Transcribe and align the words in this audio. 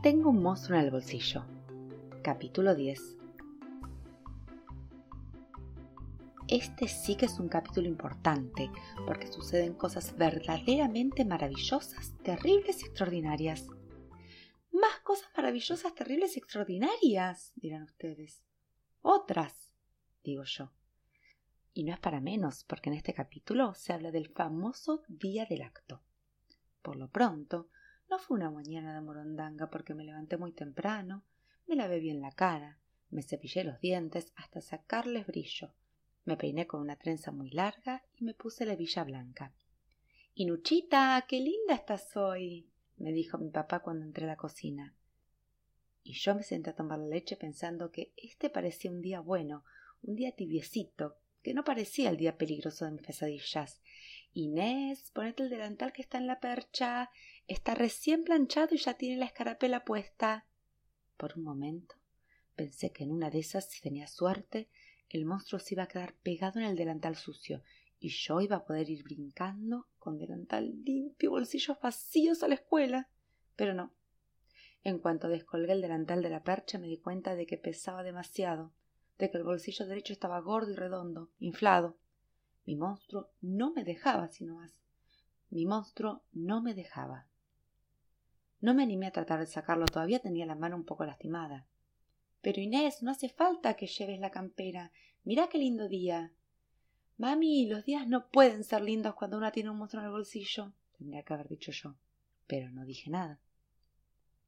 Tengo 0.00 0.30
un 0.30 0.40
monstruo 0.40 0.78
en 0.78 0.84
el 0.84 0.92
bolsillo. 0.92 1.44
Capítulo 2.22 2.76
10. 2.76 3.16
Este 6.46 6.86
sí 6.86 7.16
que 7.16 7.26
es 7.26 7.40
un 7.40 7.48
capítulo 7.48 7.88
importante, 7.88 8.70
porque 9.08 9.26
suceden 9.26 9.74
cosas 9.74 10.16
verdaderamente 10.16 11.24
maravillosas, 11.24 12.14
terribles 12.22 12.80
y 12.80 12.86
extraordinarias. 12.86 13.66
Más 14.70 15.00
cosas 15.02 15.30
maravillosas, 15.36 15.92
terribles 15.96 16.36
y 16.36 16.38
extraordinarias, 16.38 17.52
dirán 17.56 17.82
ustedes. 17.82 18.44
Otras, 19.02 19.72
digo 20.22 20.44
yo. 20.44 20.70
Y 21.74 21.82
no 21.82 21.92
es 21.92 21.98
para 21.98 22.20
menos, 22.20 22.62
porque 22.62 22.88
en 22.88 22.94
este 22.94 23.14
capítulo 23.14 23.74
se 23.74 23.92
habla 23.92 24.12
del 24.12 24.28
famoso 24.28 25.02
día 25.08 25.44
del 25.44 25.62
acto. 25.62 26.04
Por 26.82 26.94
lo 26.94 27.10
pronto, 27.10 27.68
no 28.10 28.18
fue 28.18 28.36
una 28.36 28.50
mañana 28.50 28.94
de 28.94 29.00
morondanga 29.00 29.70
porque 29.70 29.94
me 29.94 30.04
levanté 30.04 30.36
muy 30.36 30.52
temprano, 30.52 31.24
me 31.66 31.76
lavé 31.76 32.00
bien 32.00 32.20
la 32.20 32.32
cara, 32.32 32.78
me 33.10 33.22
cepillé 33.22 33.64
los 33.64 33.80
dientes 33.80 34.32
hasta 34.36 34.60
sacarles 34.60 35.26
brillo, 35.26 35.72
me 36.24 36.36
peiné 36.36 36.66
con 36.66 36.80
una 36.80 36.96
trenza 36.96 37.30
muy 37.30 37.50
larga 37.50 38.04
y 38.16 38.24
me 38.24 38.34
puse 38.34 38.66
la 38.66 38.76
villa 38.76 39.04
blanca. 39.04 39.52
Inuchita, 40.34 41.24
qué 41.28 41.40
linda 41.40 41.74
estás 41.74 42.16
hoy, 42.16 42.70
me 42.96 43.12
dijo 43.12 43.38
mi 43.38 43.50
papá 43.50 43.80
cuando 43.80 44.04
entré 44.04 44.24
a 44.24 44.28
la 44.28 44.36
cocina. 44.36 44.94
Y 46.02 46.14
yo 46.14 46.34
me 46.34 46.42
senté 46.42 46.70
a 46.70 46.76
tomar 46.76 46.98
la 46.98 47.06
leche 47.06 47.36
pensando 47.36 47.90
que 47.90 48.12
este 48.16 48.48
parecía 48.50 48.90
un 48.90 49.00
día 49.00 49.20
bueno, 49.20 49.64
un 50.02 50.14
día 50.14 50.32
tibiecito, 50.32 51.18
que 51.42 51.54
no 51.54 51.64
parecía 51.64 52.10
el 52.10 52.16
día 52.16 52.36
peligroso 52.36 52.84
de 52.84 52.92
mis 52.92 53.02
pesadillas. 53.02 53.80
Inés, 54.32 55.10
ponete 55.12 55.42
el 55.42 55.50
delantal 55.50 55.92
que 55.92 56.02
está 56.02 56.18
en 56.18 56.26
la 56.26 56.40
percha, 56.40 57.10
Está 57.48 57.74
recién 57.74 58.24
planchado 58.24 58.74
y 58.74 58.78
ya 58.78 58.92
tiene 58.92 59.16
la 59.16 59.24
escarapela 59.24 59.82
puesta. 59.82 60.44
Por 61.16 61.32
un 61.38 61.44
momento 61.44 61.94
pensé 62.54 62.92
que 62.92 63.04
en 63.04 63.10
una 63.10 63.30
de 63.30 63.38
esas, 63.38 63.70
si 63.70 63.80
tenía 63.80 64.06
suerte, 64.06 64.68
el 65.08 65.24
monstruo 65.24 65.58
se 65.58 65.74
iba 65.74 65.84
a 65.84 65.88
quedar 65.88 66.12
pegado 66.22 66.60
en 66.60 66.66
el 66.66 66.76
delantal 66.76 67.16
sucio 67.16 67.62
y 67.98 68.10
yo 68.10 68.42
iba 68.42 68.56
a 68.56 68.64
poder 68.66 68.90
ir 68.90 69.02
brincando 69.02 69.88
con 69.98 70.18
delantal 70.18 70.84
limpio 70.84 71.28
y 71.28 71.30
bolsillos 71.30 71.80
vacíos 71.80 72.42
a 72.42 72.48
la 72.48 72.56
escuela. 72.56 73.08
Pero 73.56 73.72
no. 73.72 73.94
En 74.84 74.98
cuanto 74.98 75.28
descolgué 75.28 75.72
el 75.72 75.80
delantal 75.80 76.22
de 76.22 76.28
la 76.28 76.42
percha 76.42 76.78
me 76.78 76.86
di 76.86 76.98
cuenta 76.98 77.34
de 77.34 77.46
que 77.46 77.56
pesaba 77.56 78.02
demasiado, 78.02 78.74
de 79.18 79.30
que 79.30 79.38
el 79.38 79.44
bolsillo 79.44 79.86
derecho 79.86 80.12
estaba 80.12 80.38
gordo 80.40 80.72
y 80.72 80.76
redondo, 80.76 81.30
inflado. 81.38 81.96
Mi 82.68 82.76
monstruo 82.76 83.30
no 83.40 83.72
me 83.72 83.82
dejaba 83.82 84.28
sino 84.28 84.56
más. 84.56 84.78
Mi 85.48 85.64
monstruo 85.64 86.20
no 86.32 86.60
me 86.60 86.74
dejaba. 86.74 87.26
No 88.60 88.74
me 88.74 88.82
animé 88.82 89.06
a 89.06 89.10
tratar 89.10 89.40
de 89.40 89.46
sacarlo, 89.46 89.86
todavía 89.86 90.18
tenía 90.18 90.44
la 90.44 90.54
mano 90.54 90.76
un 90.76 90.84
poco 90.84 91.06
lastimada. 91.06 91.66
Pero 92.42 92.60
Inés, 92.60 93.02
no 93.02 93.10
hace 93.10 93.30
falta 93.30 93.72
que 93.72 93.86
lleves 93.86 94.20
la 94.20 94.30
campera. 94.30 94.92
Mira 95.24 95.48
qué 95.48 95.56
lindo 95.56 95.88
día. 95.88 96.30
Mami, 97.16 97.66
los 97.70 97.86
días 97.86 98.06
no 98.06 98.28
pueden 98.28 98.62
ser 98.64 98.82
lindos 98.82 99.14
cuando 99.14 99.38
una 99.38 99.50
tiene 99.50 99.70
un 99.70 99.78
monstruo 99.78 100.02
en 100.02 100.08
el 100.08 100.12
bolsillo, 100.12 100.74
tendría 100.98 101.22
que 101.22 101.32
haber 101.32 101.48
dicho 101.48 101.72
yo. 101.72 101.94
Pero 102.46 102.70
no 102.70 102.84
dije 102.84 103.08
nada. 103.08 103.40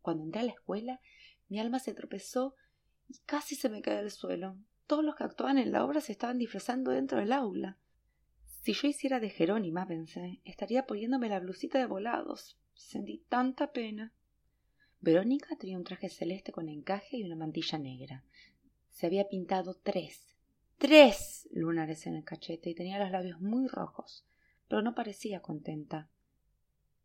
Cuando 0.02 0.24
entré 0.24 0.42
a 0.42 0.44
la 0.44 0.52
escuela, 0.52 1.00
mi 1.48 1.58
alma 1.58 1.78
se 1.78 1.94
tropezó 1.94 2.54
y 3.08 3.16
casi 3.24 3.54
se 3.54 3.70
me 3.70 3.80
cae 3.80 3.96
al 3.96 4.10
suelo. 4.10 4.58
Todos 4.86 5.06
los 5.06 5.16
que 5.16 5.24
actuaban 5.24 5.56
en 5.56 5.72
la 5.72 5.86
obra 5.86 6.02
se 6.02 6.12
estaban 6.12 6.36
disfrazando 6.36 6.90
dentro 6.90 7.18
del 7.18 7.32
aula. 7.32 7.78
Si 8.60 8.72
yo 8.74 8.88
hiciera 8.88 9.20
de 9.20 9.30
Jerónima, 9.30 9.86
pensé, 9.86 10.40
estaría 10.44 10.86
poniéndome 10.86 11.28
la 11.28 11.40
blusita 11.40 11.78
de 11.78 11.86
volados, 11.86 12.58
Sentí 12.80 13.18
tanta 13.28 13.72
pena. 13.72 14.12
Verónica 15.00 15.54
tenía 15.56 15.76
un 15.76 15.84
traje 15.84 16.08
celeste 16.08 16.50
con 16.50 16.68
encaje 16.68 17.18
y 17.18 17.24
una 17.24 17.36
mantilla 17.36 17.78
negra. 17.78 18.24
Se 18.88 19.06
había 19.06 19.28
pintado 19.28 19.74
tres, 19.74 20.34
tres 20.78 21.46
lunares 21.52 22.06
en 22.06 22.16
el 22.16 22.24
cachete 22.24 22.70
y 22.70 22.74
tenía 22.74 22.98
los 22.98 23.10
labios 23.10 23.40
muy 23.40 23.68
rojos, 23.68 24.24
pero 24.66 24.82
no 24.82 24.94
parecía 24.94 25.40
contenta. 25.40 26.08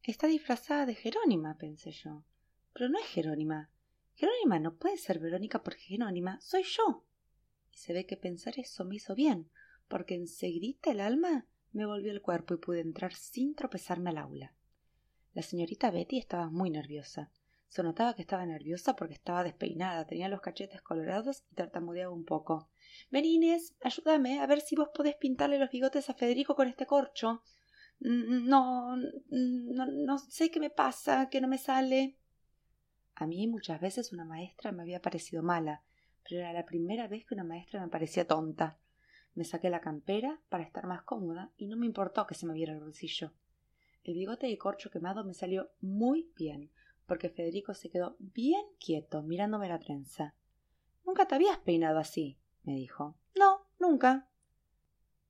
Está 0.02 0.28
disfrazada 0.28 0.86
de 0.86 0.96
Jerónima, 0.96 1.58
pensé 1.58 1.92
yo. 1.92 2.24
Pero 2.74 2.90
no 2.90 2.98
es 2.98 3.06
Jerónima. 3.08 3.70
Jerónima 4.14 4.60
no 4.60 4.76
puede 4.76 4.98
ser 4.98 5.20
Verónica 5.20 5.62
porque 5.62 5.82
Jerónima 5.82 6.40
soy 6.40 6.64
yo. 6.64 7.04
Y 7.74 7.78
se 7.78 7.92
ve 7.92 8.06
que 8.06 8.18
pensar 8.18 8.58
eso 8.58 8.86
me 8.86 8.96
hizo 8.96 9.14
bien, 9.14 9.50
porque 9.88 10.16
enseguida 10.16 10.92
el 10.92 11.00
alma 11.00 11.48
me 11.72 11.86
volvió 11.86 12.12
el 12.12 12.22
cuerpo 12.22 12.54
y 12.54 12.58
pude 12.58 12.80
entrar 12.80 13.14
sin 13.14 13.56
tropezarme 13.56 14.10
al 14.10 14.18
aula. 14.18 14.54
La 15.34 15.42
señorita 15.42 15.92
Betty 15.92 16.18
estaba 16.18 16.50
muy 16.50 16.70
nerviosa. 16.70 17.32
Se 17.68 17.84
notaba 17.84 18.14
que 18.16 18.22
estaba 18.22 18.46
nerviosa 18.46 18.96
porque 18.96 19.16
estaba 19.16 19.44
despeinada, 19.44 20.08
tenía 20.08 20.30
los 20.30 20.40
cachetes 20.40 20.82
colorados 20.82 21.44
y 21.52 21.56
tartamudeaba 21.56 22.14
un 22.14 22.24
poco. 22.24 22.70
Benines, 23.12 23.76
ayúdame 23.82 24.40
a 24.40 24.48
ver 24.48 24.62
si 24.62 24.76
vos 24.76 24.90
podés 24.94 25.16
pintarle 25.16 25.60
los 25.60 25.72
bigotes 25.72 26.10
a 26.10 26.14
Federico 26.14 26.56
con 26.56 26.70
este 26.70 26.86
corcho. 26.86 27.44
Mm, 28.00 28.48
no, 28.48 28.96
no, 28.96 29.86
no 29.88 30.18
sé 30.18 30.52
qué 30.52 30.62
me 30.62 30.70
pasa, 30.70 31.28
que 31.30 31.42
no 31.42 31.50
me 31.50 31.58
sale. 31.58 32.18
A 33.16 33.28
mí 33.28 33.48
muchas 33.48 33.82
veces 33.82 34.14
una 34.14 34.24
maestra 34.24 34.72
me 34.72 34.84
había 34.84 35.02
parecido 35.02 35.44
mala, 35.44 35.84
pero 36.24 36.42
era 36.42 36.54
la 36.54 36.66
primera 36.66 37.08
vez 37.08 37.26
que 37.26 37.34
una 37.34 37.44
maestra 37.44 37.82
me 37.82 37.90
parecía 37.90 38.26
tonta. 38.26 38.80
Me 39.36 39.44
saqué 39.44 39.70
la 39.70 39.82
campera 39.82 40.40
para 40.50 40.64
estar 40.64 40.88
más 40.88 41.04
cómoda 41.04 41.52
y 41.58 41.68
no 41.68 41.78
me 41.78 41.86
importó 41.86 42.26
que 42.26 42.36
se 42.36 42.46
me 42.46 42.54
viera 42.54 42.74
el 42.74 42.80
bolsillo. 42.80 43.32
El 44.04 44.16
bigote 44.16 44.48
de 44.48 44.58
corcho 44.58 44.90
quemado 44.90 45.24
me 45.24 45.34
salió 45.34 45.72
muy 45.82 46.32
bien, 46.36 46.72
porque 47.06 47.30
Federico 47.30 47.74
se 47.74 47.90
quedó 47.90 48.16
bien 48.20 48.66
quieto 48.80 49.22
mirándome 49.24 49.68
la 49.68 49.80
trenza. 49.80 50.36
Nunca 51.06 51.28
te 51.28 51.36
habías 51.36 51.58
peinado 51.60 52.00
así, 52.00 52.38
me 52.64 52.76
dijo. 52.76 53.18
No, 53.38 53.68
nunca. 53.80 54.30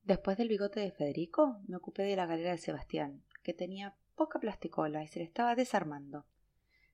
Después 0.03 0.37
del 0.37 0.49
bigote 0.49 0.79
de 0.79 0.91
Federico, 0.91 1.59
me 1.67 1.77
ocupé 1.77 2.03
de 2.03 2.16
la 2.16 2.27
galera 2.27 2.51
de 2.51 2.57
Sebastián, 2.57 3.23
que 3.43 3.53
tenía 3.53 3.95
poca 4.16 4.39
plasticola 4.39 5.03
y 5.03 5.07
se 5.07 5.19
le 5.19 5.25
estaba 5.25 5.55
desarmando. 5.55 6.25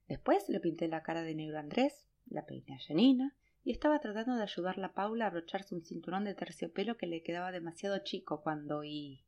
Después 0.08 0.48
le 0.48 0.60
pinté 0.60 0.88
la 0.88 1.02
cara 1.02 1.22
de 1.22 1.34
negro 1.34 1.58
a 1.58 1.60
Andrés, 1.60 2.06
la 2.26 2.46
peiné 2.46 2.74
a 2.74 2.78
Janina, 2.78 3.36
y 3.64 3.70
estaba 3.70 4.00
tratando 4.00 4.36
de 4.36 4.42
ayudarla 4.42 4.88
a 4.88 4.92
Paula 4.92 5.24
a 5.24 5.28
abrocharse 5.28 5.74
un 5.74 5.84
cinturón 5.84 6.24
de 6.24 6.34
terciopelo 6.34 6.96
que 6.96 7.06
le 7.06 7.22
quedaba 7.22 7.52
demasiado 7.52 7.98
chico 8.00 8.42
cuando 8.42 8.82
y. 8.82 9.24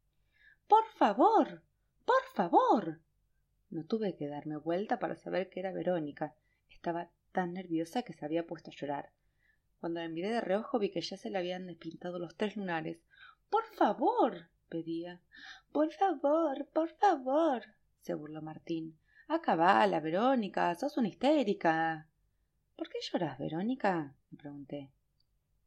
Por 0.66 0.84
favor. 0.96 1.62
Por 2.04 2.22
favor. 2.34 3.00
No 3.70 3.84
tuve 3.84 4.16
que 4.16 4.28
darme 4.28 4.56
vuelta 4.56 4.98
para 4.98 5.16
saber 5.16 5.50
que 5.50 5.60
era 5.60 5.72
Verónica. 5.72 6.34
Estaba 6.68 7.10
tan 7.32 7.52
nerviosa 7.52 8.02
que 8.02 8.12
se 8.12 8.24
había 8.24 8.46
puesto 8.46 8.70
a 8.70 8.74
llorar. 8.74 9.10
Cuando 9.80 10.00
la 10.00 10.08
miré 10.08 10.30
de 10.30 10.40
reojo 10.40 10.78
vi 10.78 10.90
que 10.90 11.00
ya 11.00 11.16
se 11.16 11.30
le 11.30 11.38
habían 11.38 11.66
despintado 11.66 12.18
los 12.18 12.36
tres 12.36 12.56
lunares. 12.56 12.98
Por 13.50 13.64
favor. 13.76 14.48
pedía. 14.68 15.20
Por 15.72 15.92
favor, 15.92 16.66
por 16.72 16.88
favor. 16.96 17.62
se 18.00 18.14
burló 18.14 18.42
Martín. 18.42 18.98
Acabala, 19.28 20.00
Verónica, 20.00 20.74
sos 20.74 20.96
una 20.96 21.08
histérica. 21.08 22.08
¿Por 22.76 22.88
qué 22.88 22.98
lloras, 23.00 23.38
Verónica? 23.38 24.14
me 24.30 24.38
pregunté. 24.38 24.90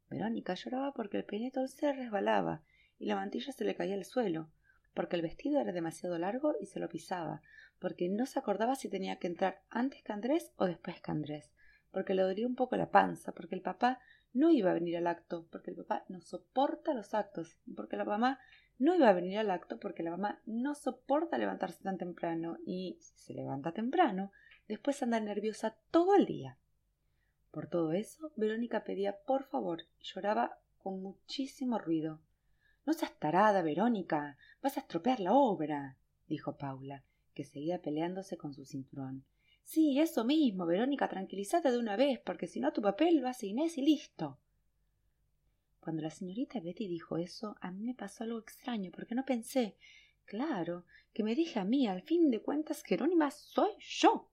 Verónica 0.10 0.54
lloraba 0.54 0.94
porque 0.94 1.18
el 1.18 1.26
peinetón 1.26 1.68
se 1.68 1.92
resbalaba 1.94 2.62
y 3.00 3.06
la 3.06 3.16
mantilla 3.16 3.52
se 3.52 3.66
le 3.66 3.76
caía 3.76 3.96
al 3.96 4.06
suelo 4.06 4.50
porque 4.98 5.16
el 5.16 5.22
vestido 5.22 5.62
era 5.62 5.72
demasiado 5.74 6.18
largo 6.18 6.56
y 6.60 6.66
se 6.66 6.80
lo 6.80 6.90
pisaba, 6.90 7.44
porque 7.78 8.10
no 8.10 8.26
se 8.26 8.40
acordaba 8.40 8.74
si 8.74 8.90
tenía 8.90 9.20
que 9.20 9.28
entrar 9.28 9.62
antes 9.70 10.02
que 10.02 10.12
Andrés 10.12 10.52
o 10.56 10.66
después 10.66 11.00
que 11.02 11.12
Andrés, 11.12 11.52
porque 11.92 12.16
le 12.16 12.24
dolía 12.24 12.48
un 12.48 12.56
poco 12.56 12.76
la 12.78 12.90
panza, 12.90 13.32
porque 13.32 13.54
el 13.54 13.62
papá 13.62 14.00
no 14.34 14.50
iba 14.50 14.72
a 14.72 14.74
venir 14.74 14.98
al 14.98 15.06
acto, 15.06 15.46
porque 15.52 15.70
el 15.70 15.78
papá 15.78 16.04
no 16.08 16.20
soporta 16.20 16.96
los 16.96 17.14
actos, 17.14 17.60
porque 17.76 17.96
la 17.96 18.06
mamá 18.06 18.40
no 18.80 18.96
iba 18.96 19.08
a 19.08 19.14
venir 19.14 19.38
al 19.38 19.52
acto 19.52 19.80
porque 19.80 20.02
la 20.02 20.10
mamá 20.10 20.42
no 20.48 20.74
soporta 20.74 21.38
levantarse 21.38 21.84
tan 21.84 22.00
temprano 22.00 22.58
y 22.66 22.98
si 23.00 23.18
se 23.18 23.34
levanta 23.36 23.74
temprano, 23.74 24.32
después 24.68 25.04
anda 25.04 25.20
nerviosa 25.20 25.78
todo 25.92 26.16
el 26.16 26.26
día. 26.26 26.58
Por 27.58 27.70
todo 27.70 27.92
eso, 27.94 28.32
Verónica 28.36 28.84
pedía 28.84 29.18
por 29.26 29.44
favor 29.46 29.82
y 30.00 30.04
lloraba 30.04 30.60
con 30.78 31.02
muchísimo 31.02 31.80
ruido. 31.80 32.22
No 32.86 32.94
seas 32.94 33.18
tarada, 33.18 33.64
Verónica. 33.64 34.38
Vas 34.62 34.78
a 34.78 34.82
estropear 34.82 35.20
la 35.20 35.34
obra, 35.34 35.98
dijo 36.28 36.56
Paula, 36.56 37.04
que 37.34 37.46
seguía 37.46 37.82
peleándose 37.82 38.38
con 38.38 38.54
su 38.54 38.64
cinturón. 38.64 39.26
Sí, 39.64 40.00
eso 40.00 40.24
mismo, 40.24 40.68
Verónica, 40.68 41.10
tranquilízate 41.10 41.72
de 41.72 41.80
una 41.80 41.96
vez, 41.96 42.20
porque 42.20 42.46
si 42.46 42.60
no 42.60 42.72
tu 42.74 42.84
papel 42.84 43.22
lo 43.22 43.28
hace 43.28 43.48
Inés 43.48 43.80
y 43.80 43.82
listo. 43.82 44.38
Cuando 45.80 46.04
la 46.04 46.12
señorita 46.12 46.60
Betty 46.60 46.88
dijo 46.88 47.18
eso, 47.18 47.56
a 47.60 47.72
mí 47.72 47.82
me 47.82 47.96
pasó 47.96 48.24
algo 48.24 48.38
extraño, 48.38 48.92
porque 48.92 49.16
no 49.16 49.26
pensé, 49.26 49.78
claro, 50.26 50.86
que 51.12 51.24
me 51.24 51.34
dije 51.34 51.60
a 51.60 51.66
mí, 51.66 51.88
al 51.88 52.04
fin 52.04 52.30
de 52.30 52.40
cuentas, 52.40 52.84
Jerónima 52.84 53.32
soy 53.32 53.72
yo. 53.80 54.30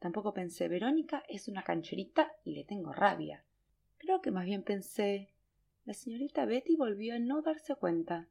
Tampoco 0.00 0.32
pensé, 0.32 0.66
Verónica 0.66 1.22
es 1.28 1.46
una 1.46 1.62
cancherita 1.62 2.32
y 2.42 2.54
le 2.54 2.64
tengo 2.64 2.92
rabia. 2.92 3.44
Creo 3.98 4.22
que 4.22 4.30
más 4.30 4.46
bien 4.46 4.62
pensé, 4.62 5.28
la 5.84 5.92
señorita 5.92 6.46
Betty 6.46 6.74
volvió 6.74 7.14
a 7.14 7.18
no 7.18 7.42
darse 7.42 7.74
cuenta. 7.74 8.26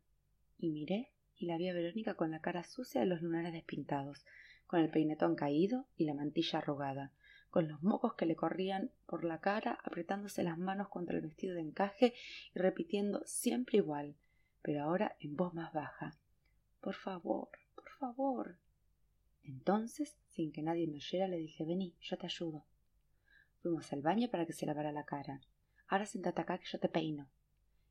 Y 0.58 0.72
miré 0.72 1.12
y 1.38 1.46
la 1.46 1.58
vi 1.58 1.70
a 1.70 1.74
Verónica 1.74 2.16
con 2.16 2.32
la 2.32 2.42
cara 2.42 2.64
sucia 2.64 3.02
de 3.02 3.08
los 3.08 3.22
lunares 3.22 3.54
despintados, 3.54 4.26
con 4.66 4.80
el 4.80 4.90
peinetón 4.90 5.36
caído 5.36 5.86
y 5.96 6.06
la 6.06 6.16
mantilla 6.16 6.58
arrugada, 6.58 7.14
con 7.52 7.68
los 7.68 7.84
mocos 7.84 8.16
que 8.16 8.26
le 8.26 8.36
corrían 8.36 8.92
por 9.06 9.24
la 9.24 9.40
cara, 9.40 9.78
apretándose 9.84 10.44
las 10.44 10.58
manos 10.58 10.90
contra 10.90 11.16
el 11.16 11.22
vestido 11.22 11.54
de 11.54 11.62
encaje 11.62 12.16
y 12.54 12.60
repitiendo 12.60 13.22
siempre 13.26 13.78
igual, 13.78 14.16
pero 14.64 14.84
ahora 14.84 15.16
en 15.20 15.36
voz 15.36 15.54
más 15.54 15.72
baja. 15.72 16.18
Por 16.82 16.96
favor, 16.96 17.50
por 17.76 17.90
favor. 18.00 18.58
Entonces, 19.50 20.16
sin 20.28 20.52
que 20.52 20.62
nadie 20.62 20.86
me 20.86 20.98
oyera, 20.98 21.28
le 21.28 21.38
dije 21.38 21.66
Vení, 21.66 21.96
yo 22.02 22.18
te 22.18 22.28
ayudo. 22.28 22.66
Fuimos 23.62 23.92
al 23.92 24.04
baño 24.04 24.30
para 24.30 24.46
que 24.46 24.54
se 24.54 24.68
lavara 24.68 24.92
la 24.92 25.06
cara. 25.06 25.42
Ahora 25.88 26.06
sentate 26.06 26.42
acá 26.42 26.60
que 26.60 26.68
yo 26.68 26.80
te 26.80 26.88
peino. 26.88 27.28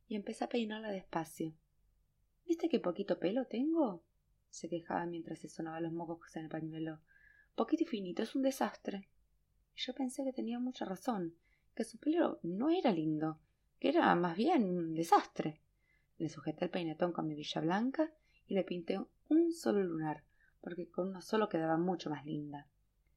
Y 0.06 0.14
empecé 0.14 0.44
a 0.44 0.48
peinarla 0.48 0.92
despacio. 0.92 1.52
¿Viste 2.46 2.68
qué 2.68 2.78
poquito 2.78 3.18
pelo 3.18 3.46
tengo? 3.46 4.04
se 4.50 4.68
quejaba 4.68 5.04
mientras 5.04 5.40
se 5.40 5.48
sonaba 5.48 5.80
los 5.80 5.92
mocos 5.92 6.34
en 6.36 6.44
el 6.44 6.48
pañuelo. 6.48 7.00
Poquito 7.56 7.82
y 7.82 7.86
finito, 7.86 8.22
es 8.22 8.36
un 8.36 8.42
desastre. 8.42 9.08
Y 9.74 9.80
yo 9.80 9.94
pensé 9.94 10.22
que 10.24 10.32
tenía 10.32 10.60
mucha 10.60 10.84
razón, 10.84 11.34
que 11.74 11.82
su 11.82 11.98
pelo 11.98 12.38
no 12.44 12.70
era 12.70 12.92
lindo, 12.92 13.40
que 13.80 13.88
era 13.88 14.14
más 14.14 14.36
bien 14.36 14.64
un 14.64 14.94
desastre. 14.94 15.60
Le 16.18 16.28
sujeté 16.28 16.66
el 16.66 16.70
peinetón 16.70 17.12
con 17.12 17.26
mi 17.26 17.34
villa 17.34 17.60
blanca 17.60 18.12
y 18.46 18.54
le 18.54 18.62
pinté 18.62 19.00
un 19.28 19.52
solo 19.52 19.82
lunar, 19.82 20.22
porque 20.60 20.88
con 20.88 21.08
uno 21.08 21.20
solo 21.20 21.48
quedaba 21.48 21.76
mucho 21.76 22.10
más 22.10 22.24
linda. 22.24 22.66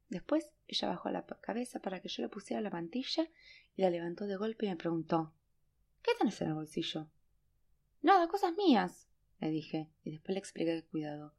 Después 0.10 0.52
ella 0.68 0.90
bajó 0.90 1.10
la 1.10 1.26
cabeza 1.26 1.80
para 1.80 2.02
que 2.02 2.10
yo 2.10 2.22
le 2.24 2.30
pusiera 2.30 2.62
la 2.62 2.70
mantilla 2.70 3.28
y 3.76 3.82
la 3.82 3.90
levantó 3.90 4.28
de 4.28 4.36
golpe 4.36 4.66
y 4.66 4.70
me 4.70 4.76
preguntó 4.76 5.34
¿Qué 6.02 6.12
tenés 6.18 6.42
en 6.42 6.50
el 6.50 6.54
bolsillo? 6.56 7.08
Nada, 8.02 8.28
cosas 8.28 8.54
mías, 8.56 9.08
le 9.40 9.52
dije, 9.52 9.90
y 10.04 10.12
después 10.12 10.34
le 10.34 10.40
expliqué 10.40 10.84
cuidado. 10.86 11.36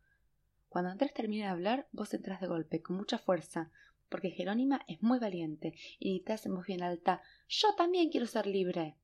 Cuando 0.68 0.90
Andrés 0.90 1.12
termine 1.12 1.44
de 1.44 1.50
hablar, 1.50 1.88
vos 1.92 2.14
entras 2.14 2.40
de 2.40 2.46
golpe, 2.46 2.80
con 2.80 2.96
mucha 2.96 3.18
fuerza, 3.18 3.70
porque 4.08 4.30
Jerónima 4.30 4.82
es 4.86 5.02
muy 5.02 5.18
valiente, 5.18 5.74
y 5.98 6.20
te 6.20 6.34
en 6.44 6.54
voz 6.54 6.66
bien 6.66 6.82
alta 6.82 7.20
Yo 7.48 7.74
también 7.74 8.10
quiero 8.10 8.26
ser 8.26 8.46
libre. 8.46 8.96